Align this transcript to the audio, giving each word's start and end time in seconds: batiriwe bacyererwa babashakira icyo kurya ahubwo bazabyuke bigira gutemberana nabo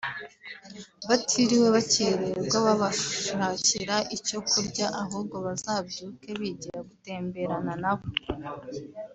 batiriwe 1.07 1.67
bacyererwa 1.75 2.57
babashakira 2.65 3.95
icyo 4.17 4.39
kurya 4.49 4.87
ahubwo 5.01 5.35
bazabyuke 5.45 6.29
bigira 6.41 6.79
gutemberana 6.89 7.73
nabo 7.83 8.05